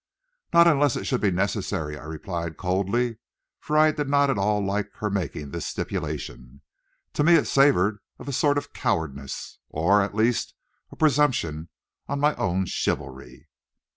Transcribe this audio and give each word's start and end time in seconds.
"Not 0.51 0.65
unless 0.67 0.95
it 0.95 1.03
should 1.05 1.21
be 1.21 1.29
necessary," 1.29 1.95
I 1.95 2.05
replied 2.05 2.57
coldly, 2.57 3.17
for 3.59 3.77
I 3.77 3.91
did 3.91 4.09
not 4.09 4.31
at 4.31 4.37
all 4.39 4.59
like 4.59 4.89
her 4.95 5.11
making 5.11 5.51
this 5.51 5.67
stipulation. 5.67 6.63
To 7.13 7.23
me 7.23 7.35
it 7.35 7.45
savored 7.45 7.99
of 8.17 8.27
a 8.27 8.33
sort 8.33 8.57
of 8.57 8.73
cowardice, 8.73 9.59
or 9.69 10.01
at 10.01 10.15
least 10.15 10.55
a 10.91 10.95
presumption 10.95 11.69
on 12.07 12.19
my 12.19 12.33
own 12.33 12.65
chivalry. 12.65 13.47